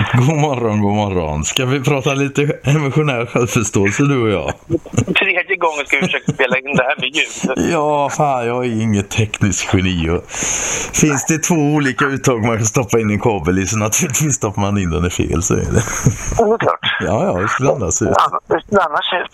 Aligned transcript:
God 0.12 0.36
morgon, 0.36 0.80
god 0.80 0.94
morgon. 0.94 1.44
Ska 1.44 1.66
vi 1.66 1.80
prata 1.80 2.14
lite 2.14 2.42
emotionell 2.62 3.26
självförståelse 3.26 4.02
du 4.02 4.22
och 4.22 4.30
jag? 4.30 4.52
Tredje 5.16 5.56
gången 5.56 5.86
ska 5.86 5.96
vi 5.96 6.02
försöka 6.02 6.32
spela 6.32 6.58
in 6.58 6.76
det 6.76 6.82
här 6.82 6.96
med 7.00 7.08
ljud. 7.14 7.68
Ja, 7.72 8.10
fan 8.10 8.46
jag 8.46 8.66
är 8.66 8.82
inget 8.82 9.10
tekniskt 9.10 9.74
geni. 9.74 10.10
Och 10.10 10.30
finns 10.92 11.26
det 11.26 11.38
två 11.38 11.54
olika 11.54 12.04
uttag 12.04 12.44
man 12.44 12.56
kan 12.56 12.66
stoppa 12.66 13.00
in 13.00 13.10
en 13.10 13.20
kabel 13.20 13.58
i 13.58 13.66
så 13.66 13.78
naturligtvis 13.78 14.34
stoppar 14.34 14.62
man 14.62 14.78
in 14.78 14.90
den 14.90 15.06
i 15.06 15.10
fel 15.10 15.42
så 15.42 15.54
är 15.54 15.58
det. 15.58 15.82
Ja, 16.38 16.44
det 16.44 16.54
är 16.54 16.58
klart. 16.58 16.80
Ja, 17.00 17.24
ja, 17.24 17.48
det 17.60 17.72
annars 17.72 18.02
ut. 18.02 18.08
Det 18.68 18.82
annars 18.82 19.12
ut. 19.12 19.30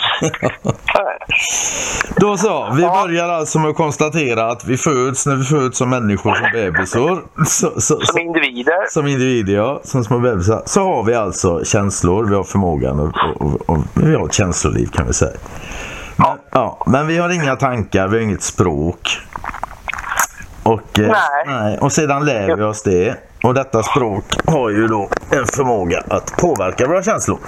Då 2.16 2.36
så, 2.36 2.72
vi 2.74 2.82
börjar 2.82 3.28
alltså 3.28 3.58
med 3.58 3.70
att 3.70 3.76
konstatera 3.76 4.50
att 4.50 4.64
vi 4.64 4.76
föds 4.76 5.26
när 5.26 5.36
vi 5.36 5.44
föds 5.44 5.78
som 5.78 5.90
människor 5.90 6.34
som 6.34 6.50
bebisar. 6.52 6.98
Så, 7.44 7.80
så, 7.80 7.80
Som 7.80 8.00
så, 8.02 8.18
individer. 8.18 8.90
som 8.90 9.06
individer, 9.06 9.54
ja, 9.54 9.80
som 9.84 10.04
små 10.04 10.18
bebisar. 10.18 10.62
Så 10.66 10.80
har 10.84 11.02
vi 11.04 11.14
alltså 11.14 11.64
känslor, 11.64 12.24
vi 12.24 12.34
har 12.34 12.44
förmågan 12.44 13.00
och, 13.00 13.12
och, 13.40 13.70
och 13.70 13.78
vi 13.94 14.14
har 14.14 14.26
ett 14.26 14.32
känsloliv 14.34 14.86
kan 14.86 15.06
vi 15.06 15.12
säga. 15.12 15.36
Men, 16.16 16.38
ja, 16.50 16.84
men 16.86 17.06
vi 17.06 17.18
har 17.18 17.30
inga 17.30 17.56
tankar, 17.56 18.08
vi 18.08 18.16
har 18.16 18.22
inget 18.24 18.42
språk. 18.42 19.18
Och, 20.66 20.98
eh, 20.98 21.16
Nej. 21.46 21.78
och 21.78 21.92
sedan 21.92 22.24
lär 22.24 22.56
vi 22.56 22.62
oss 22.62 22.82
det. 22.82 23.16
Och 23.44 23.54
detta 23.54 23.82
språk 23.82 24.24
har 24.46 24.70
ju 24.70 24.86
då 24.86 25.08
en 25.30 25.46
förmåga 25.46 26.02
att 26.10 26.36
påverka 26.36 26.86
våra 26.86 27.02
känslor. 27.02 27.38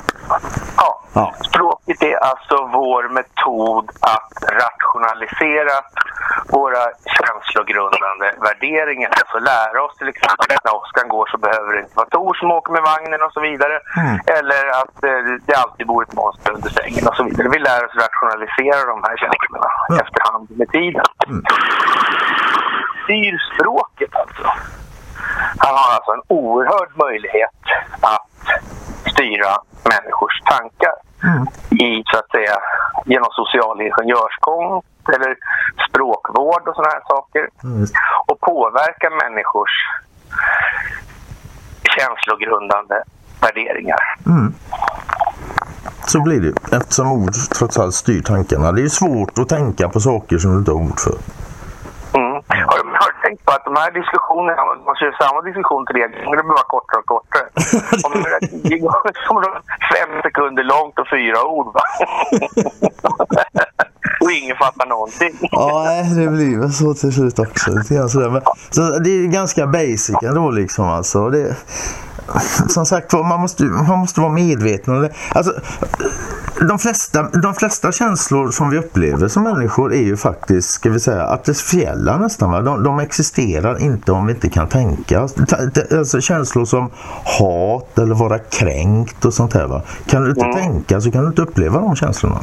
Ja. 0.77 1.01
Ja. 1.13 1.35
Språket 1.49 2.03
är 2.03 2.17
alltså 2.31 2.57
vår 2.73 3.03
metod 3.19 3.85
att 4.01 4.33
rationalisera 4.65 5.77
våra 6.57 6.83
känslogrundande 7.17 8.27
värderingar. 8.47 9.11
Alltså 9.21 9.39
lära 9.53 9.79
oss 9.87 9.95
till 9.99 10.09
exempel 10.15 10.47
att 10.57 10.65
när 10.65 10.75
Oskar 10.81 11.07
går 11.15 11.27
så 11.33 11.39
behöver 11.47 11.71
det 11.75 11.81
inte 11.85 11.97
vara 12.01 12.09
Tor 12.17 12.35
som 12.41 12.51
åker 12.59 12.73
med 12.73 12.83
vagnen 12.93 13.21
och 13.27 13.33
så 13.33 13.41
vidare. 13.41 13.77
Mm. 14.03 14.15
Eller 14.39 14.63
att 14.81 14.97
eh, 15.09 15.21
det 15.47 15.55
alltid 15.65 15.87
bor 15.87 16.03
ett 16.03 16.15
monster 16.21 16.51
under 16.57 16.71
sängen 16.79 17.05
och 17.09 17.17
så 17.19 17.23
vidare. 17.29 17.49
Vi 17.57 17.59
lär 17.59 17.81
oss 17.87 17.95
rationalisera 18.07 18.81
de 18.93 18.99
här 19.07 19.17
känslorna 19.23 19.69
Ja. 19.89 19.95
efterhand 20.05 20.47
med 20.61 20.69
tiden. 20.77 21.07
Mm. 21.29 21.43
Styr 23.09 23.39
språket 23.55 24.15
alltså. 24.15 24.47
Han 25.59 25.75
har 25.81 25.95
alltså 25.97 26.11
en 26.13 26.23
oerhörd 26.29 26.91
möjlighet 27.05 27.61
att 28.01 28.31
styra 29.13 29.53
människors 29.93 30.41
tankar 30.53 30.97
i, 31.71 32.03
så 32.07 32.19
att 32.19 32.31
säga, 32.31 32.57
genom 33.07 33.31
social 33.33 33.81
ingenjörskonst 33.81 35.09
eller 35.15 35.37
språkvård 35.89 36.69
och 36.69 36.75
sådana 36.75 36.93
här 36.95 37.03
saker. 37.09 37.49
Mm. 37.65 37.87
Och 38.27 38.41
påverka 38.41 39.11
människors 39.11 39.75
känslogrundande 41.97 42.97
värderingar. 43.41 44.03
Mm. 44.27 44.55
Så 46.07 46.23
blir 46.23 46.41
det 46.41 46.77
eftersom 46.77 47.13
ord 47.13 47.33
trots 47.59 47.79
allt 47.79 47.95
styr 47.95 48.23
tankarna. 48.23 48.73
Det 48.73 48.83
är 48.83 48.89
svårt 48.89 49.39
att 49.39 49.49
tänka 49.49 49.89
på 49.89 50.01
saker 50.01 50.39
som 50.39 50.53
du 50.53 50.59
inte 50.59 50.71
har 50.71 50.79
ord 50.79 51.01
för. 51.01 51.19
På 53.49 53.55
att 53.55 53.65
de 53.65 53.75
här 53.83 53.91
diskussionerna, 54.01 54.63
man 54.89 54.97
kör 55.01 55.13
samma 55.23 55.41
diskussion 55.49 55.83
tre 55.91 56.01
gånger, 56.01 56.37
det 56.37 56.45
blir 56.47 56.57
bara 56.59 56.73
kortare 56.75 57.01
och 57.03 57.11
kortare. 57.15 57.47
Om 58.07 58.13
det 58.71 58.79
kommer 59.27 59.41
vara 59.49 59.63
fem 59.95 60.11
sekunder 60.23 60.65
långt 60.75 60.99
och 60.99 61.09
fyra 61.17 61.39
ord. 61.57 61.69
Va? 61.77 61.85
och 64.23 64.31
ingen 64.33 64.57
fattar 64.57 64.87
någonting. 64.87 65.33
Ja, 65.41 65.73
det 66.19 66.29
blir 66.37 66.61
väl 66.61 66.73
så 66.73 66.95
till 66.95 67.13
slut 67.13 67.39
också. 67.39 67.71
Sådär. 68.09 68.31
Men, 68.31 68.43
så 68.71 68.81
det 69.05 69.11
är 69.11 69.27
ganska 69.27 69.67
basic 69.67 70.23
ändå 70.23 70.51
liksom 70.51 70.85
alltså. 70.85 71.31
Det, 71.31 71.57
som 72.69 72.87
sagt 72.87 73.13
man 73.13 73.41
måste, 73.41 73.65
man 73.65 73.99
måste 73.99 74.21
vara 74.21 74.33
medveten 74.33 74.95
om 74.95 75.03
det. 75.03 75.13
Alltså, 75.35 75.53
de, 76.61 76.79
flesta, 76.79 77.23
de 77.23 77.55
flesta 77.55 77.93
känslor 77.93 78.51
som 78.51 78.71
vi 78.71 78.79
upplever 78.79 79.29
som 79.29 79.43
människor 79.43 79.93
är 79.93 80.03
ju 80.03 80.17
faktiskt, 80.17 80.71
ska 80.71 80.91
vi 80.91 81.01
säga, 81.01 81.27
artificiella 81.27 82.17
nästan. 82.17 82.51
Va? 82.51 82.61
De, 82.61 82.85
de 82.85 82.99
existerar 82.99 83.83
inte 83.83 84.13
om 84.13 84.27
vi 84.27 84.33
inte 84.33 84.51
kan 84.51 84.69
tänka. 84.69 85.21
Alltså 85.99 86.21
känslor 86.21 86.65
som 86.65 86.91
hat 87.41 87.99
eller 87.99 88.15
vara 88.15 88.39
kränkt 88.39 89.25
och 89.25 89.35
sånt 89.35 89.55
här. 89.55 89.67
Va? 89.67 89.83
Kan 90.07 90.25
du 90.25 90.31
inte 90.31 90.61
tänka 90.61 91.01
så 91.01 91.11
kan 91.11 91.23
du 91.23 91.29
inte 91.29 91.43
uppleva 91.43 91.81
de 91.81 91.97
känslorna. 91.97 92.41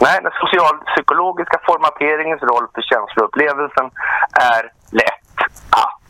Nej, 0.00 0.20
den 0.22 0.32
socialpsykologiska 0.42 1.58
formateringens 1.66 2.42
roll 2.42 2.66
för 2.74 2.82
känsloupplevelsen 2.82 3.86
är 4.32 4.62
lätt 4.90 5.36
att 5.70 6.00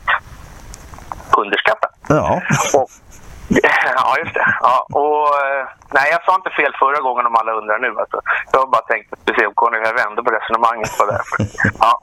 underskatta. 1.37 1.87
Ja. 2.07 2.41
Och, 2.73 2.89
ja, 3.95 4.17
just 4.19 4.33
det. 4.33 4.45
Ja, 4.61 4.85
och, 4.93 5.27
eh, 5.45 5.67
nej, 5.91 6.07
jag 6.11 6.23
sa 6.23 6.35
inte 6.35 6.49
fel 6.49 6.73
förra 6.79 6.99
gången 6.99 7.25
om 7.25 7.35
alla 7.35 7.51
undrar 7.51 7.79
nu. 7.79 7.99
Alltså. 7.99 8.21
Jag 8.51 8.59
har 8.59 8.67
bara 8.67 8.81
tänkt 8.81 9.13
att 9.13 9.35
se 9.39 9.47
om 9.47 9.53
Conny 9.53 9.79
vände 9.79 10.23
på 10.23 10.31
resonemanget 10.31 10.97
på 10.97 11.05
därför. 11.05 11.37
Ja. 11.79 11.99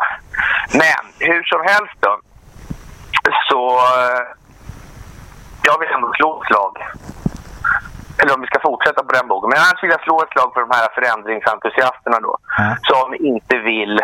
Men 0.73 1.03
hur 1.19 1.43
som 1.43 1.61
helst 1.73 1.97
då. 2.01 2.13
Så 3.51 3.63
eh, 3.77 4.23
jag 5.63 5.79
vill 5.79 5.89
ändå 5.89 6.13
slå 6.13 6.43
ett 6.43 6.47
slag. 6.47 6.75
Eller 8.19 8.35
om 8.35 8.41
vi 8.41 8.47
ska 8.47 8.61
fortsätta 8.61 9.05
på 9.05 9.13
den 9.13 9.29
bogen. 9.29 9.51
Men 9.51 9.59
annars 9.59 9.83
vill 9.83 9.91
jag 9.91 10.03
slå 10.03 10.23
ett 10.23 10.33
slag 10.35 10.51
för 10.55 10.61
de 10.61 10.71
här 10.71 10.89
förändringsentusiasterna 10.95 12.21
då. 12.21 12.37
Mm. 12.59 12.77
Som 12.83 13.15
inte 13.15 13.57
vill 13.59 14.01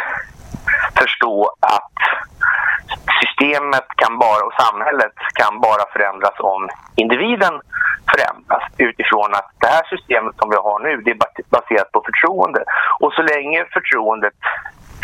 förstå 0.95 1.55
att 1.61 1.99
systemet 3.23 3.87
kan 4.03 4.15
bara 4.25 4.41
och 4.47 4.57
samhället 4.65 5.15
kan 5.41 5.55
bara 5.67 5.85
förändras 5.95 6.37
om 6.53 6.63
individen 7.03 7.55
förändras 8.13 8.65
utifrån 8.89 9.31
att 9.39 9.49
det 9.63 9.71
här 9.77 9.85
systemet 9.95 10.35
som 10.41 10.49
vi 10.53 10.57
har 10.69 10.79
nu 10.87 10.93
det 11.05 11.11
är 11.11 11.21
bas- 11.25 11.49
baserat 11.57 11.93
på 11.93 12.01
förtroende. 12.09 12.61
Och 13.03 13.13
så 13.17 13.23
länge 13.35 13.59
förtroendet 13.77 14.39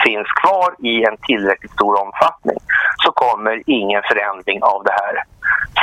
finns 0.04 0.28
kvar 0.42 0.69
i 0.91 0.94
en 1.08 1.16
tillräckligt 1.28 1.72
stor 1.78 1.94
omfattning 2.04 2.58
så 3.04 3.08
kommer 3.12 3.62
ingen 3.66 4.02
förändring 4.10 4.58
av 4.72 4.78
det 4.88 4.94
här 5.02 5.14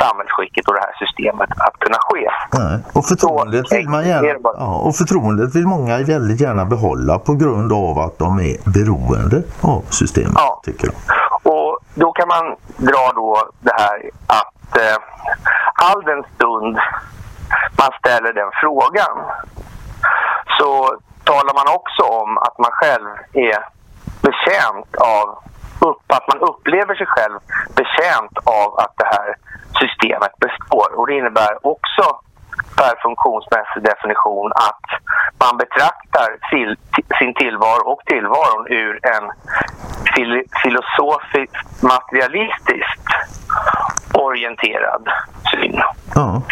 samhällsskicket 0.00 0.68
och 0.68 0.74
det 0.74 0.80
här 0.80 0.94
systemet 1.06 1.50
att 1.66 1.76
kunna 1.78 1.98
ske. 2.08 2.24
Nej. 2.58 2.78
Och 2.94 3.04
förtroendet 3.12 3.72
vill 3.72 3.88
man 3.88 4.08
gärna, 4.08 4.38
ja, 4.58 4.78
och 4.86 4.94
förtroendet 4.96 5.54
vill 5.56 5.66
många 5.66 5.98
väldigt 5.98 6.40
gärna 6.40 6.64
behålla 6.64 7.18
på 7.18 7.32
grund 7.34 7.72
av 7.72 7.98
att 7.98 8.18
de 8.18 8.38
är 8.40 8.56
beroende 8.76 9.42
av 9.60 9.80
systemet, 9.90 10.32
Ja. 10.34 10.60
tycker 10.64 10.86
de. 10.86 10.94
Då 11.94 12.12
kan 12.12 12.28
man 12.28 12.56
dra 12.76 13.12
då 13.14 13.50
det 13.60 13.74
här 13.78 14.10
att 14.26 14.76
eh, 14.76 14.96
all 15.74 16.02
den 16.02 16.24
stund 16.34 16.78
man 17.78 17.90
ställer 17.98 18.32
den 18.32 18.50
frågan 18.60 19.14
så 20.58 20.98
talar 21.24 21.54
man 21.54 21.74
också 21.74 22.02
om 22.02 22.38
att 22.38 22.58
man 22.58 22.70
själv 22.72 23.08
är 23.32 23.58
betjänt 24.22 24.96
av 24.96 25.38
upp, 25.80 26.04
att 26.06 26.28
man 26.28 26.38
upplever 26.48 26.94
sig 26.94 27.06
själv 27.06 27.38
betjänt 27.76 28.36
av 28.44 28.78
att 28.78 28.94
det 28.96 29.08
här 29.16 29.36
systemet 29.80 30.34
består. 30.36 30.88
Och 30.98 31.06
det 31.06 31.14
innebär 31.14 31.66
också 31.66 32.04
per 32.76 32.94
funktionsmässig 33.02 33.82
definition 33.82 34.52
att 34.52 34.88
man 35.44 35.56
betraktar 35.56 36.28
sin 37.18 37.34
tillvaro 37.34 37.82
och 37.92 38.02
tillvaron 38.06 38.66
ur 38.68 38.94
en 39.14 39.24
fil, 40.14 40.42
filosofiskt 40.62 41.82
materialistiskt 41.82 43.08
orienterad 44.14 45.08
syn. 45.50 45.80
Ja. 46.14 46.42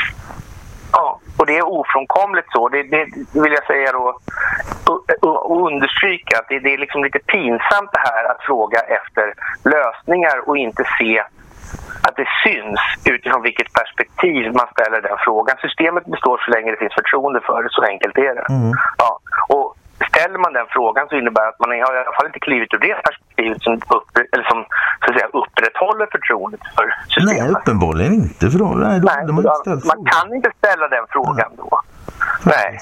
Ja, 0.92 1.20
och 1.38 1.46
det 1.46 1.58
är 1.58 1.68
ofrånkomligt 1.68 2.48
så. 2.52 2.68
Det, 2.68 2.82
det 2.82 3.06
vill 3.32 3.52
jag 3.52 3.66
säga 3.66 3.92
då 3.92 4.18
och, 5.20 5.66
understryka 5.66 6.38
att 6.38 6.48
det, 6.48 6.58
det 6.58 6.74
är 6.74 6.78
liksom 6.78 7.04
lite 7.04 7.18
pinsamt 7.18 7.90
det 7.92 8.04
här 8.10 8.24
att 8.30 8.42
fråga 8.46 8.80
efter 8.80 9.34
lösningar 9.64 10.48
och 10.48 10.56
inte 10.56 10.84
se 10.98 11.22
att 12.02 12.16
det 12.16 12.28
syns 12.44 12.80
utifrån 13.04 13.42
vilket 13.42 13.72
perspektiv 13.72 14.52
man 14.52 14.68
ställer 14.74 15.00
den 15.02 15.18
frågan. 15.24 15.56
Systemet 15.60 16.04
består 16.04 16.38
så 16.44 16.50
länge 16.50 16.70
det 16.70 16.76
finns 16.76 16.94
förtroende 16.94 17.40
för 17.40 17.62
det, 17.62 17.68
så 17.70 17.82
enkelt 17.82 18.18
är 18.18 18.34
det. 18.34 18.46
Ja, 18.98 19.18
och 19.48 19.76
ställer 20.08 20.38
man 20.38 20.52
den 20.52 20.66
frågan 20.70 21.08
så 21.08 21.14
innebär 21.16 21.42
det 21.42 21.48
att 21.48 21.60
man 21.60 21.70
har 21.70 21.76
i 21.76 22.00
alla 22.02 22.16
fall 22.16 22.26
inte 22.26 22.40
klivit 22.40 22.74
ur 22.74 22.78
det 22.78 22.94
perspektivet 23.08 23.62
som, 23.62 23.74
upp, 23.74 24.10
eller 24.32 24.44
som 24.52 24.58
så 25.02 25.06
att 25.10 25.16
säga, 25.16 25.28
upprätthåller 25.40 26.06
förtroendet 26.16 26.60
för 26.76 26.86
systemet. 27.08 27.42
Nej, 27.42 27.50
uppenbarligen 27.56 28.12
inte. 28.12 28.50
För 28.50 28.58
då, 28.58 28.64
nej, 28.64 29.00
då 29.00 29.06
Nej, 29.12 29.26
man 29.26 29.44
inte 29.56 29.86
man 29.92 30.00
kan 30.14 30.34
inte 30.34 30.50
ställa 30.58 30.88
den 30.88 31.04
frågan 31.14 31.50
då. 31.56 31.80
Nej, 32.44 32.78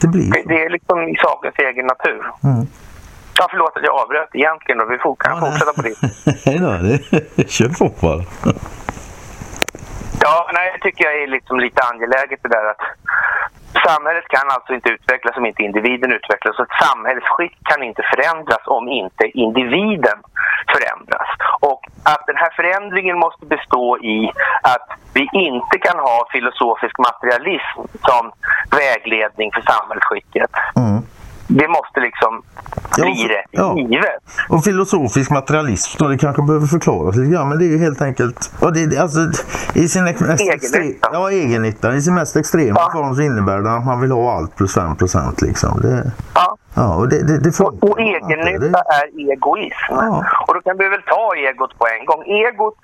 Det 0.00 0.08
blir 0.14 0.30
det, 0.32 0.42
det 0.50 0.58
är 0.64 0.70
liksom 0.70 1.08
i 1.08 1.16
sakens 1.16 1.58
egen 1.58 1.86
natur. 1.86 2.22
Mm. 2.44 2.66
Ja, 3.38 3.46
förlåt 3.50 3.76
att 3.76 3.82
jag 3.82 3.94
avbröt 4.02 4.28
egentligen 4.32 4.80
och 4.80 4.90
vi 4.92 4.98
får, 4.98 5.16
kan 5.16 5.40
fortsätta 5.40 5.72
på 5.72 5.82
det. 5.82 5.94
Nej 6.46 6.58
då, 6.58 6.70
det, 6.88 7.50
kör 7.56 7.68
på 7.68 7.86
bara. 8.00 8.22
Ja, 10.20 10.50
nej, 10.54 10.72
det 10.72 10.80
tycker 10.84 11.04
jag 11.04 11.22
är 11.22 11.26
liksom 11.26 11.60
lite 11.60 11.82
angeläget 11.82 12.40
det 12.42 12.48
där 12.48 12.70
att 12.70 12.82
samhället 13.90 14.26
kan 14.28 14.46
alltså 14.54 14.72
inte 14.74 14.88
utvecklas 14.96 15.36
om 15.36 15.46
inte 15.46 15.62
individen 15.62 16.12
utvecklas. 16.18 16.56
Så 16.56 16.62
ett 16.62 16.80
samhällsskick 16.86 17.54
kan 17.70 17.80
inte 17.82 18.02
förändras 18.12 18.64
om 18.78 18.84
inte 18.88 19.24
individen 19.44 20.18
förändras. 20.74 21.28
Och 21.60 21.82
att 22.12 22.22
den 22.26 22.36
här 22.42 22.52
förändringen 22.58 23.18
måste 23.18 23.46
bestå 23.46 23.98
i 23.98 24.30
att 24.74 24.88
vi 25.14 25.24
inte 25.32 25.76
kan 25.86 25.98
ha 25.98 26.28
filosofisk 26.32 26.96
materialism 27.08 27.80
som 28.08 28.24
vägledning 28.80 29.48
för 29.52 29.62
samhällsskicket. 29.72 30.50
Mm. 30.76 31.02
Det 31.50 31.68
måste 31.68 32.00
liksom 32.00 32.42
Ja, 32.96 33.04
bli 33.04 33.14
för- 33.22 33.28
rätt 33.28 33.44
ja. 33.50 33.76
givet. 33.78 34.22
Och 34.48 34.64
filosofisk 34.64 35.30
materialism 35.30 35.96
då, 35.98 36.08
det 36.08 36.18
kanske 36.18 36.42
behöver 36.42 36.66
förklaras 36.66 37.16
lite 37.16 37.30
grann, 37.32 37.48
men 37.48 37.58
det 37.58 37.64
är 37.64 37.68
ju 37.68 37.78
helt 37.78 38.02
enkelt, 38.02 38.52
ja, 38.60 38.70
det, 38.70 38.98
alltså, 38.98 39.20
i 39.74 39.88
sin 39.88 40.04
mest 40.04 40.22
Egennytta. 40.40 41.08
ja, 41.12 41.30
egennytta. 41.30 41.94
I 41.94 42.02
sin 42.02 42.14
mest 42.14 42.36
extrema 42.36 42.80
Ja. 42.80 42.90
form 42.92 43.14
så 43.14 43.20
innebär 43.22 43.58
det 43.58 43.72
att 43.72 43.84
man 43.86 44.00
vill 44.00 44.10
ha 44.12 44.32
allt 44.36 44.56
plus 44.56 44.74
5 44.74 44.96
procent 44.96 45.42
liksom. 45.42 45.80
Det, 45.80 46.10
Ja. 46.34 46.56
ja, 46.74 46.94
och 46.94 47.08
det, 47.08 47.22
det, 47.26 47.38
det 47.38 47.60
Och, 47.60 47.90
och 47.90 48.00
egennytta 48.00 48.78
är 48.98 49.32
egoism. 49.32 49.88
Ja. 49.90 50.24
Och 50.46 50.54
då 50.54 50.60
kan 50.60 50.76
vi 50.78 50.88
väl 50.88 51.02
ta 51.02 51.34
egot 51.36 51.78
på 51.78 51.84
en 51.98 52.04
gång. 52.06 52.22
Egot 52.26 52.74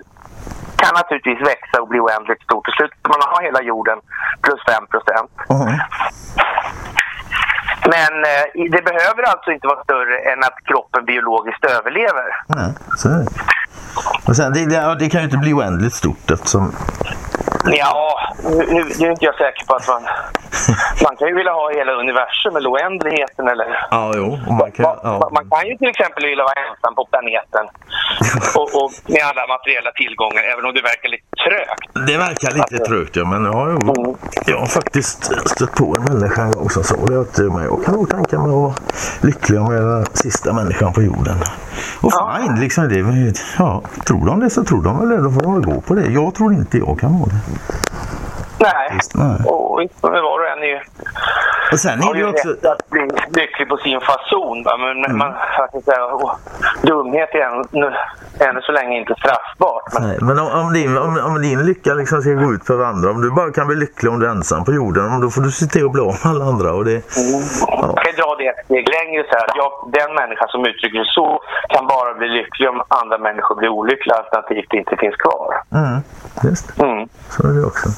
kan 0.75 0.93
naturligtvis 0.93 1.41
växa 1.47 1.81
och 1.81 1.87
bli 1.87 1.99
oändligt 1.99 2.41
stort. 2.43 2.65
Till 2.65 2.73
slut 2.73 2.91
man 3.09 3.19
ha 3.33 3.41
hela 3.41 3.61
jorden 3.61 3.97
plus 4.41 4.59
5 4.69 4.85
procent. 4.93 5.31
Ja. 5.49 5.67
Men 7.93 8.13
eh, 8.31 8.71
det 8.71 8.81
behöver 8.91 9.23
alltså 9.23 9.51
inte 9.51 9.67
vara 9.67 9.83
större 9.83 10.17
än 10.31 10.39
att 10.39 10.57
kroppen 10.65 11.05
biologiskt 11.05 11.65
överlever. 11.65 12.27
Nej, 12.47 12.71
så 12.97 13.09
är 13.09 13.19
det. 13.19 13.27
Och 14.27 14.35
sen, 14.35 14.53
det, 14.53 14.65
det, 14.65 14.95
det 14.99 15.09
kan 15.09 15.21
ju 15.21 15.25
inte 15.25 15.37
bli 15.37 15.53
oändligt 15.53 15.93
stort 15.93 16.31
eftersom... 16.31 16.75
Ja, 17.71 18.19
nu, 18.43 18.65
nu, 18.73 18.83
nu 18.99 19.05
är 19.07 19.11
inte 19.11 19.25
jag 19.25 19.35
säker 19.35 19.65
på 19.65 19.75
att 19.75 19.87
man... 19.87 20.01
Man 21.03 21.15
kan 21.15 21.27
ju 21.27 21.35
vilja 21.35 21.51
ha 21.51 21.71
hela 21.79 21.91
universum 22.03 22.55
eller 22.55 22.69
oändligheten 22.69 23.47
eller... 23.47 23.67
Ja, 23.91 24.11
jo. 24.15 24.27
Man 24.61 24.71
kan, 24.71 24.85
ja. 25.03 25.29
Man 25.37 25.49
kan 25.49 25.67
ju 25.69 25.77
till 25.77 25.89
exempel 25.89 26.23
vilja 26.25 26.43
vara 26.43 26.59
ensam 26.67 26.95
på 26.95 27.03
planeten 27.11 27.65
och, 28.59 28.69
och 28.81 28.91
med 29.13 29.21
alla 29.29 29.43
materiella 29.55 29.91
tillgångar, 30.01 30.43
även 30.53 30.65
om 30.65 30.73
det 30.77 30.81
verkar 30.81 31.09
lite 31.15 31.29
trögt. 31.45 32.07
Det 32.07 32.17
verkar 32.27 32.51
lite 32.59 32.77
trögt 32.89 33.15
ja, 33.15 33.25
men 33.25 33.45
ja, 33.45 33.77
jo. 33.85 34.17
jag 34.45 34.57
har 34.59 34.65
faktiskt 34.65 35.19
stött 35.53 35.75
på 35.75 35.95
en 35.97 36.03
människa 36.13 36.41
en 36.41 36.51
gång 36.51 36.69
som 36.69 36.83
sa 36.83 36.95
det 36.95 37.21
att 37.21 37.39
eh, 37.39 37.45
men 37.55 37.63
jag 37.63 37.83
kan 37.85 37.93
nog 37.93 38.09
tänka 38.09 38.39
mig 38.39 38.49
att 38.49 38.61
vara 38.67 38.73
lycklig 39.21 39.59
om 39.61 39.73
jag 39.73 39.83
är 39.83 39.87
den 39.87 40.05
sista 40.13 40.53
människan 40.53 40.93
på 40.93 41.01
jorden. 41.01 41.37
Och 42.01 42.11
Ja. 42.13 42.37
fine, 42.41 42.59
liksom 42.59 42.89
det. 42.89 43.33
Ja, 43.57 43.81
tror 44.07 44.25
de 44.25 44.39
det 44.39 44.49
så 44.49 44.63
tror 44.63 44.83
de 44.83 44.99
väl 44.99 45.09
det. 45.09 45.23
Då 45.23 45.31
får 45.31 45.41
de 45.41 45.53
väl 45.53 45.63
gå 45.73 45.81
på 45.81 45.93
det. 45.95 46.07
Jag 46.07 46.35
tror 46.35 46.53
inte 46.53 46.77
jag 46.77 46.99
kan 46.99 47.19
vara 47.19 47.29
det. 47.29 47.39
Nej, 48.59 48.99
nej. 49.13 49.37
och 49.45 49.81
var 50.21 50.39
och 50.39 50.47
en 50.47 50.63
är 50.63 50.67
ju, 50.67 50.79
Och 51.71 51.79
sen 51.79 51.99
är 52.03 52.13
det 52.13 52.19
ju 52.19 52.29
också... 52.29 52.49
rätt 52.49 52.65
att 52.65 52.89
bli 52.89 53.01
lycklig 53.41 53.69
på 53.69 53.77
sin 53.77 53.99
fason. 54.01 54.63
Men 54.79 55.17
man, 55.17 55.31
ska 55.53 55.67
jag 55.73 55.83
säga, 55.83 56.05
åh, 56.13 56.35
dumhet 56.81 57.29
är 57.33 57.39
ännu, 57.39 57.93
ännu 58.39 58.61
så 58.61 58.71
länge 58.71 58.97
inte 58.97 59.15
straffbart. 59.19 59.83
Men, 59.93 60.03
Nej, 60.07 60.17
men 60.21 60.39
om, 60.39 60.47
om, 60.61 60.73
din, 60.73 60.97
om, 60.97 61.17
om 61.25 61.41
din 61.41 61.65
lycka 61.65 61.93
liksom 61.93 62.21
ska 62.21 62.31
gå 62.31 62.53
ut 62.53 62.65
för 62.65 62.83
andra, 62.83 63.11
om 63.11 63.21
du 63.21 63.31
bara 63.31 63.51
kan 63.51 63.67
bli 63.67 63.75
lycklig 63.75 64.11
om 64.11 64.19
du 64.19 64.25
är 64.25 64.29
ensam 64.29 64.65
på 64.65 64.73
jorden, 64.73 65.21
då 65.21 65.29
får 65.29 65.41
du 65.41 65.51
se 65.51 65.65
till 65.65 65.85
att 65.85 65.91
bli 65.91 66.01
av 66.01 66.07
med 66.23 66.25
alla 66.31 66.45
andra. 66.45 66.73
Och 66.73 66.85
det, 66.85 66.91
Jag 67.69 67.97
kan 68.03 68.13
dra 68.21 68.35
det 68.39 68.47
ett 68.47 68.65
steg 68.65 68.85
längre. 68.97 69.23
Så 69.29 69.35
här. 69.37 69.47
Jag, 69.55 69.71
den 69.99 70.15
människa 70.15 70.45
som 70.47 70.65
uttrycker 70.65 70.99
det 70.99 71.05
så 71.19 71.39
kan 71.69 71.87
bara 71.87 72.13
bli 72.13 72.27
lycklig 72.27 72.69
om 72.69 72.81
andra 72.87 73.17
människor 73.17 73.55
blir 73.55 73.69
olyckliga 73.69 74.15
alternativt 74.17 74.73
inte 74.73 74.95
finns 74.97 75.15
kvar. 75.15 75.47
mm, 75.73 76.01
just 76.43 76.79
Mm. 76.79 77.07
så 77.29 77.47
är 77.47 77.53
det 77.53 77.65
också. 77.65 77.89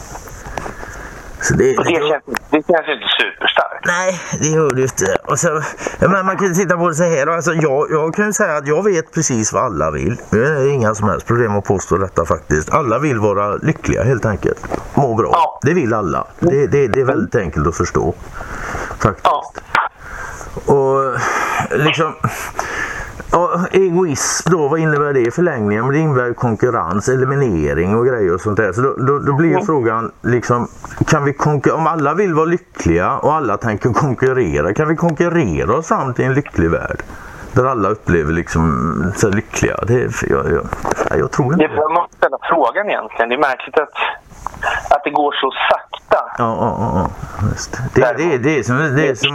Det, 1.57 1.77
Och 1.77 1.83
det, 1.85 1.91
känns, 1.91 2.23
det 2.49 2.63
känns 2.67 2.87
inte 2.87 3.07
superstarkt. 3.19 3.85
Nej, 3.85 4.19
det 4.41 4.47
gör 4.47 4.69
det 4.75 4.81
inte. 4.81 5.17
Och 5.23 5.39
så, 5.39 5.61
ja, 5.99 6.07
men 6.07 6.25
man 6.25 6.37
kan 6.37 6.53
titta 6.53 6.77
på 6.77 6.87
det 6.89 6.95
så 6.95 7.03
här. 7.03 7.27
Alltså, 7.27 7.53
jag, 7.53 7.87
jag 7.91 8.13
kan 8.15 8.25
ju 8.25 8.33
säga 8.33 8.57
att 8.57 8.67
jag 8.67 8.83
vet 8.83 9.13
precis 9.13 9.53
vad 9.53 9.63
alla 9.63 9.91
vill. 9.91 10.17
Det 10.29 10.39
är 10.39 10.67
inga 10.67 10.95
som 10.95 11.09
helst 11.09 11.27
problem 11.27 11.57
att 11.57 11.63
påstå 11.65 11.97
detta 11.97 12.25
faktiskt. 12.25 12.69
Alla 12.69 12.99
vill 12.99 13.19
vara 13.19 13.55
lyckliga 13.55 14.03
helt 14.03 14.25
enkelt. 14.25 14.67
Må 14.93 15.15
bra. 15.15 15.29
Ja. 15.33 15.59
Det 15.61 15.73
vill 15.73 15.93
alla. 15.93 16.27
Det, 16.39 16.67
det, 16.67 16.87
det 16.87 17.01
är 17.01 17.05
väldigt 17.05 17.35
enkelt 17.35 17.67
att 17.67 17.77
förstå. 17.77 18.15
Faktiskt. 18.99 19.25
Ja. 19.25 19.43
Och 20.73 21.15
liksom... 21.71 22.13
Ja, 23.31 23.65
egoism 23.71 24.49
då, 24.51 24.67
vad 24.67 24.79
innebär 24.79 25.13
det 25.13 25.19
i 25.19 25.31
förlängningen? 25.31 25.85
Men 25.85 25.93
det 25.95 25.99
innebär 25.99 26.33
konkurrens, 26.33 27.09
eliminering 27.09 27.95
och 27.95 28.05
grejer 28.05 28.33
och 28.33 28.41
sånt 28.41 28.57
där. 28.57 28.73
Så 28.73 28.81
då, 28.81 28.93
då, 28.97 29.19
då 29.19 29.33
blir 29.33 29.49
ju 29.59 29.65
frågan 29.65 30.11
liksom, 30.21 30.67
kan 31.07 31.23
vi 31.25 31.33
om 31.73 31.87
alla 31.87 32.13
vill 32.13 32.33
vara 32.33 32.45
lyckliga 32.45 33.17
och 33.17 33.33
alla 33.33 33.57
tänker 33.57 33.93
konkurrera, 33.93 34.73
kan 34.73 34.87
vi 34.87 34.95
konkurrera 34.95 35.73
oss 35.77 35.87
fram 35.87 36.13
till 36.13 36.25
en 36.25 36.33
lycklig 36.33 36.69
värld? 36.71 37.01
Där 37.53 37.65
alla 37.65 37.89
upplever 37.89 38.33
liksom 38.33 38.71
här 39.15 39.29
lyckliga. 39.29 39.75
Det, 39.87 39.93
är- 39.93 40.29
jag, 40.29 40.51
jag, 40.51 40.65
jag 41.19 41.31
tror 41.31 41.45
Det 41.55 41.63
inte 41.63 41.75
är 41.75 41.77
man 41.77 41.93
måste 41.93 42.17
ställa 42.17 42.37
frågan 42.49 42.89
egentligen. 42.89 43.29
Det 43.29 43.35
är 43.35 43.39
märkligt 43.39 43.79
att, 43.79 43.93
att 44.95 45.03
det 45.03 45.09
går 45.09 45.31
så 45.31 45.51
sakta. 45.69 45.96
Ja, 46.09 46.29
ja, 46.37 46.55
ja. 46.59 46.89
ja. 46.95 47.09
Just. 47.49 47.71
Det, 47.95 48.01
det, 48.01 48.23
det, 48.23 48.37
det 48.37 48.59
är 48.59 48.63
som... 48.63 48.77
Det 48.95 49.07
är 49.07 49.15
som 49.15 49.33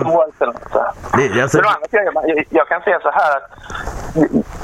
det, 1.16 1.42
alltså, 1.42 1.58
Men 1.58 2.28
jag, 2.28 2.44
jag 2.50 2.68
kan 2.68 2.80
säga 2.80 3.00
så 3.00 3.10
här 3.10 3.36
att 3.36 3.46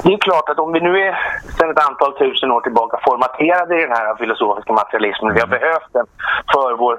det 0.02 0.12
är 0.12 0.18
klart 0.18 0.48
att 0.48 0.58
om 0.58 0.72
vi 0.72 0.80
nu 0.80 0.92
är 1.06 1.12
sedan 1.58 1.70
ett 1.70 1.88
antal 1.88 2.18
tusen 2.18 2.50
år 2.50 2.60
tillbaka 2.60 2.98
formaterade 3.04 3.78
i 3.78 3.80
den 3.86 3.96
här 3.96 4.16
filosofiska 4.16 4.72
materialismen, 4.72 5.34
vi 5.34 5.40
har 5.40 5.46
behövt 5.46 5.92
den 5.92 6.06
för 6.52 6.76
vår 6.76 6.98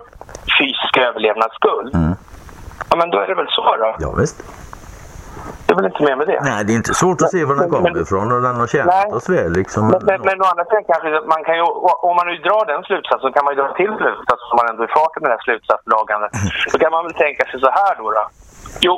fysiska 0.60 1.00
överlevnads 1.10 1.56
skull. 1.56 1.92
Ja, 2.90 2.96
men 2.96 3.10
då 3.10 3.18
är 3.20 3.28
det 3.28 3.36
väl 3.36 3.48
så 3.50 3.76
då. 3.76 3.96
ja, 4.00 4.12
visst. 4.18 4.44
Det 5.70 5.74
är 5.74 5.82
väl 5.82 5.92
inte 5.94 6.04
mer 6.10 6.18
med 6.22 6.28
det. 6.32 6.40
Nej, 6.50 6.60
det 6.66 6.72
är 6.74 6.80
inte 6.84 6.96
svårt 7.02 7.20
att 7.22 7.32
se 7.36 7.42
var 7.50 7.56
den 7.62 7.70
kommer 7.76 8.02
ifrån 8.06 8.28
och 8.36 8.42
den 8.48 8.56
har 8.62 8.68
tjänat 8.74 8.96
Nej. 8.96 9.18
oss 9.18 9.28
väl. 9.38 9.52
Liksom. 9.60 9.82
Men, 9.92 10.02
men, 10.10 10.20
men 10.28 10.36
å 10.44 10.46
andra 10.52 10.66
sidan 10.70 10.86
kanske 10.92 11.10
man 11.34 11.42
kan 11.48 11.56
ju, 11.60 11.64
om 12.10 12.14
man 12.20 12.26
nu 12.32 12.36
drar 12.48 12.64
den 12.74 12.82
slutsatsen 12.90 13.26
så 13.28 13.34
kan 13.36 13.44
man 13.46 13.52
ju 13.54 13.58
dra 13.62 13.68
till 13.82 13.94
slutsats 14.02 14.42
om 14.52 14.56
man 14.60 14.68
ändå 14.72 14.82
är 14.88 14.92
farten 15.00 15.20
med 15.22 15.28
det 15.32 15.36
här 15.38 15.46
slutsatsdragandet. 15.48 16.32
Då 16.72 16.78
kan 16.84 16.92
man 16.96 17.04
väl 17.08 17.18
tänka 17.26 17.44
sig 17.50 17.58
så 17.66 17.72
här 17.80 17.94
då. 18.00 18.06
då. 18.18 18.24
Jo, 18.86 18.96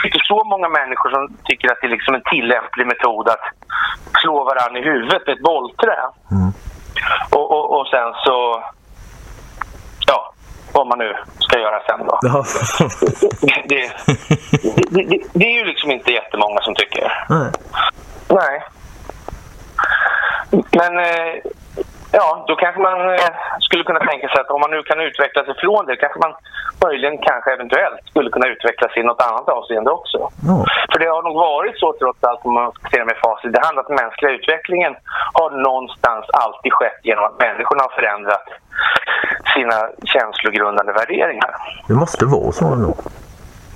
det 0.00 0.06
är 0.06 0.10
inte 0.10 0.30
så 0.32 0.38
många 0.52 0.68
människor 0.80 1.08
som 1.14 1.22
tycker 1.48 1.66
att 1.72 1.78
det 1.80 1.86
är 1.90 1.94
liksom 1.96 2.12
en 2.18 2.26
tillämplig 2.34 2.86
metod 2.92 3.26
att 3.34 3.44
slå 4.22 4.36
varandra 4.50 4.76
i 4.80 4.84
huvudet 4.90 5.22
med 5.26 5.34
ett 5.36 5.46
bollträ. 5.50 6.00
Och, 7.36 7.46
och, 7.56 7.66
och 7.76 7.86
sen 7.94 8.08
så... 8.26 8.36
Vad 10.72 10.86
man 10.86 10.98
nu 10.98 11.14
ska 11.38 11.58
göra 11.58 11.82
sen 11.86 12.06
då. 12.06 12.18
Ja. 12.22 12.44
Det, 13.64 13.90
det, 14.90 15.04
det, 15.04 15.18
det 15.32 15.44
är 15.44 15.58
ju 15.58 15.64
liksom 15.64 15.90
inte 15.90 16.12
jättemånga 16.12 16.60
som 16.60 16.74
tycker. 16.74 17.24
Nej. 17.28 17.50
Nej. 18.28 18.62
Men 20.50 20.98
eh, 20.98 21.34
ja, 22.18 22.44
då 22.48 22.54
kanske 22.56 22.80
man 22.88 22.98
eh, 23.14 23.32
skulle 23.60 23.84
kunna 23.84 24.00
tänka 24.10 24.26
sig 24.28 24.40
att 24.40 24.50
om 24.50 24.60
man 24.60 24.70
nu 24.70 24.82
kan 24.82 25.00
utveckla 25.08 25.44
sig 25.44 25.54
från 25.62 25.86
det 25.86 25.96
kanske 25.96 26.18
man 26.24 26.34
möjligen, 26.86 27.18
kanske 27.28 27.48
eventuellt 27.56 28.00
skulle 28.10 28.30
kunna 28.30 28.48
utveckla 28.54 28.88
sig 28.88 28.98
i 29.02 29.06
något 29.10 29.22
annat 29.28 29.48
avseende 29.48 29.90
också. 29.90 30.18
Ja. 30.50 30.58
För 30.90 30.98
det 31.02 31.08
har 31.16 31.22
nog 31.22 31.36
varit 31.50 31.76
så 31.82 31.88
trots 32.00 32.24
allt 32.28 32.40
om 32.46 32.54
man 32.54 32.72
ska 32.72 32.88
se 32.90 32.98
det 32.98 33.04
med 33.04 33.18
facit 33.24 33.56
i 33.56 33.60
hand 33.66 33.78
att 33.78 33.88
den 33.90 34.00
mänskliga 34.04 34.32
utvecklingen 34.38 34.92
har 35.38 35.50
någonstans 35.68 36.24
alltid 36.44 36.72
skett 36.72 37.00
genom 37.02 37.24
att 37.24 37.38
människorna 37.46 37.82
har 37.86 37.92
förändrat 38.00 38.46
sina 39.54 39.78
känslogrundande 40.12 40.92
värderingar. 40.92 41.50
Det 41.88 41.94
måste 41.94 42.24
vara 42.26 42.52
så 42.52 42.64
ändå. 42.66 42.94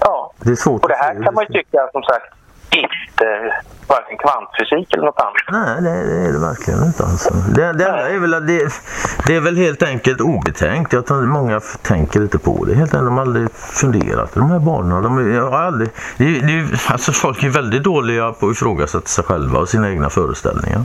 Ja, 0.00 0.33
Det 0.45 0.50
är 0.50 0.55
svårt 0.55 0.83
och 0.83 0.88
det 0.88 1.00
här 1.05 1.14
kan 1.25 1.35
man 1.35 1.45
det 1.49 1.55
ju 1.55 1.62
tycka 1.62 1.88
som 1.93 2.02
sagt 2.02 2.26
inte 2.76 3.26
varken 3.87 4.18
kvantfysik 4.18 4.95
eller 4.95 5.04
något 5.04 5.21
annat. 5.21 5.35
Nej, 5.50 5.83
det, 5.83 6.06
det 6.11 6.28
är 6.28 6.33
det 6.33 6.38
verkligen 6.38 6.85
inte 6.85 7.04
alltså. 7.04 7.35
Det, 7.35 7.73
det 7.73 7.85
är 7.85 8.18
väl 8.18 8.35
att 8.35 8.47
det, 8.47 8.73
det 9.26 9.37
är 9.37 9.40
väl 9.40 9.56
helt 9.56 9.83
enkelt 9.83 10.21
obetänkt. 10.21 10.92
Jag 10.92 11.06
tror 11.06 11.26
många 11.26 11.61
tänker 11.83 12.23
inte 12.23 12.38
på 12.38 12.64
det. 12.64 12.75
Helt 12.75 12.95
enkelt, 12.95 13.06
de 13.06 13.16
har 13.16 13.23
aldrig 13.23 13.52
funderat. 13.52 14.35
De 14.35 14.50
här 14.50 14.59
barnen, 14.59 15.02
de 15.02 15.35
jag 15.35 15.50
har 15.50 15.59
aldrig, 15.59 15.90
det, 16.16 16.40
det, 16.40 16.78
alltså 16.88 17.12
folk 17.12 17.42
är 17.42 17.49
väldigt 17.49 17.85
dåliga 17.85 18.33
på 18.33 18.47
att 18.47 18.52
ifrågasätta 18.52 19.06
sig 19.06 19.25
själva 19.25 19.59
och 19.59 19.68
sina 19.68 19.90
egna 19.90 20.11
föreställningar. 20.11 20.83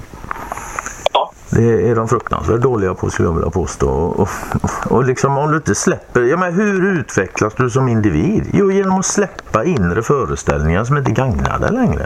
Det 1.53 1.89
är 1.89 1.95
de 1.95 2.07
fruktansvärt 2.07 2.61
dåliga 2.61 2.93
på 2.93 3.09
skulle 3.09 3.27
jag 3.27 3.33
vilja 3.33 3.49
påstå. 3.49 3.89
Och, 3.89 4.19
och, 4.21 4.91
och 4.91 5.03
liksom 5.03 5.37
om 5.37 5.51
du 5.51 5.57
inte 5.57 5.75
släpper, 5.75 6.21
ja 6.21 6.37
men 6.37 6.53
hur 6.53 6.99
utvecklas 6.99 7.53
du 7.55 7.69
som 7.69 7.87
individ? 7.87 8.49
Jo 8.53 8.71
genom 8.71 8.99
att 8.99 9.05
släppa 9.05 9.63
inre 9.63 10.01
föreställningar 10.01 10.83
som 10.83 10.97
inte 10.97 11.11
gagnar 11.11 11.59
dig 11.59 11.71
längre. 11.71 12.05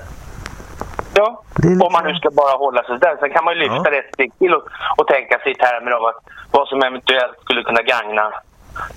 Ja, 1.14 1.42
liksom- 1.56 1.82
om 1.82 1.92
man 1.94 2.04
nu 2.04 2.14
ska 2.16 2.30
bara 2.32 2.58
hålla 2.58 2.84
sig 2.84 2.98
där. 3.00 3.18
Sen 3.20 3.30
kan 3.30 3.44
man 3.46 3.54
ju 3.54 3.60
lyfta 3.60 3.82
Ja. 3.86 3.90
det 3.92 3.98
ett 3.98 4.14
steg 4.14 4.32
till 4.40 4.54
och, 4.54 4.64
och 4.98 5.08
tänka 5.08 5.40
sig 5.40 5.52
i 5.52 5.56
termer 5.56 5.92
av 5.92 6.06
att 6.06 6.20
vad 6.52 6.68
som 6.68 6.84
eventuellt 6.84 7.38
skulle 7.44 7.64
kunna 7.64 7.82
gagna 7.82 8.26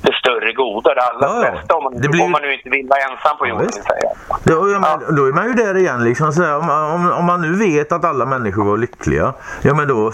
det 0.02 0.12
större 0.12 0.52
goda, 0.52 0.94
det 0.94 1.00
allra 1.02 1.26
Ja, 1.26 1.44
ja. 1.44 1.50
bästa. 1.52 1.74
Om 1.74 1.84
man, 1.84 1.92
Det 2.00 2.08
blir 2.08 2.22
om 2.24 2.30
man 2.30 2.42
nu 2.42 2.52
inte 2.54 2.70
vill 2.70 2.88
vara 2.88 3.00
ensam 3.00 3.36
på 3.38 3.46
jorden. 3.46 3.66
vill 3.66 3.82
säga. 3.82 4.10
Ja, 4.44 4.68
ja, 4.72 4.98
men, 5.06 5.16
Då 5.16 5.24
är 5.26 5.32
man 5.32 5.46
ju 5.46 5.52
där 5.54 5.76
igen. 5.76 6.04
Liksom, 6.04 6.32
så 6.32 6.56
om, 6.56 6.70
om, 6.70 7.12
om 7.12 7.24
man 7.24 7.40
nu 7.42 7.52
vet 7.56 7.92
att 7.92 8.04
alla 8.04 8.26
människor 8.26 8.64
var 8.64 8.76
lyckliga. 8.76 9.32
Ja, 9.62 9.74
men 9.74 9.88
då, 9.88 10.12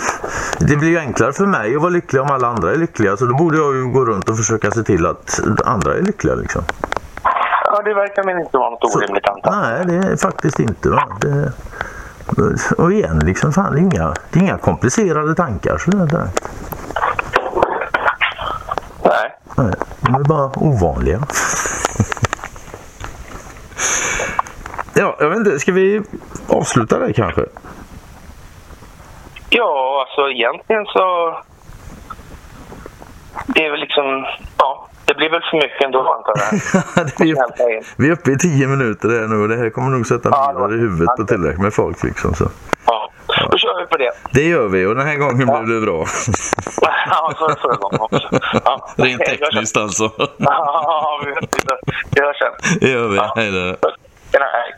det 0.59 0.76
blir 0.76 0.88
ju 0.88 0.99
enklare 0.99 1.33
för 1.33 1.47
mig 1.47 1.75
att 1.76 1.80
vara 1.83 1.90
lycklig 1.90 2.23
om 2.23 2.30
alla 2.30 2.49
andra 2.49 2.71
är 2.73 2.76
lyckliga. 2.76 3.16
Så 3.16 3.25
då 3.26 3.35
borde 3.35 3.56
jag 3.56 3.75
ju 3.75 3.87
gå 3.87 4.04
runt 4.04 4.28
och 4.28 4.37
försöka 4.37 4.71
se 4.71 4.83
till 4.83 5.06
att 5.06 5.40
andra 5.64 5.94
är 5.94 6.02
lyckliga. 6.02 6.35
Liksom. 6.35 6.62
Ja, 7.64 7.83
det 7.85 7.94
verkar 7.94 8.25
väl 8.25 8.38
inte 8.38 8.56
vara 8.59 8.71
något 8.71 8.97
orimligt 8.97 9.28
antal. 9.28 9.54
Nej, 9.62 9.85
det 9.87 10.09
är 10.09 10.16
faktiskt 10.16 10.59
inte. 10.59 10.88
Va? 10.90 11.02
Det, 11.21 11.52
Och 12.78 12.92
igen, 12.92 13.18
liksom, 13.18 13.52
fan, 13.52 13.73
det, 13.75 13.78
är 13.78 13.83
inga, 13.83 14.14
det 14.30 14.38
är 14.38 14.42
inga 14.42 14.59
komplicerade 14.59 15.35
tankar. 15.35 15.78
Så 15.78 15.90
det 15.90 16.06
där. 16.06 16.28
Nej. 19.56 19.75
De 20.00 20.14
är 20.14 20.25
bara 20.25 20.50
ovanliga. 20.56 21.20
ja, 24.94 25.16
jag 25.20 25.28
vet 25.28 25.38
inte, 25.38 25.58
ska 25.58 25.73
vi 25.73 26.02
avsluta 26.49 26.99
det 26.99 27.12
kanske? 27.12 27.44
Ja, 29.50 30.06
alltså 30.06 30.30
egentligen 30.30 30.84
så... 30.84 31.37
Det 33.46 33.64
är 33.66 33.70
väl 33.70 33.80
liksom... 33.80 34.25
Ja, 34.58 34.88
det 35.04 35.14
blir 35.14 35.30
väl 35.30 35.40
för 35.50 35.56
mycket 35.56 35.84
ändå 35.84 35.99
antar 35.99 36.34
jag. 36.37 37.82
vi 37.96 38.08
är 38.08 38.12
uppe 38.12 38.30
i 38.30 38.38
tio 38.38 38.66
minuter 38.66 39.08
här 39.08 39.28
nu 39.28 39.42
och 39.42 39.49
det 39.49 39.56
här 39.56 39.70
kommer 39.70 39.90
nog 39.90 40.06
sätta 40.06 40.28
ja, 40.32 40.70
i 40.70 40.73
huvudet 40.73 41.16
på 41.16 41.25
tillräckligt 41.25 41.62
med 41.62 41.75
folk. 41.75 42.02
Liksom, 42.02 42.34
så. 42.34 42.49
Ja, 42.87 43.11
då 43.50 43.58
kör 43.58 43.80
vi 43.80 43.87
på 43.87 43.96
det. 43.96 44.11
Det 44.32 44.49
gör 44.49 44.68
vi 44.68 44.87
och 44.87 44.94
den 44.94 45.06
här 45.06 45.16
gången 45.16 45.49
ja. 45.49 45.62
blev 45.62 45.80
det 45.80 45.87
bra. 45.87 46.06
Ja, 47.06 47.32
det 47.48 47.60
förra 47.60 47.76
gången 47.76 48.00
också. 48.00 48.28
Ja. 48.64 48.88
Rent 48.96 49.24
tekniskt 49.24 49.76
alltså. 49.76 50.10
ja, 50.38 51.20
vi 52.10 52.22
hörs 52.22 52.38
sen. 52.38 52.78
Det 52.80 52.88
gör 52.90 53.08
vi. 53.08 53.16
Ja. 53.16 53.32
Hej 53.36 53.50
då. 53.50 53.88
Hej. 54.32 54.74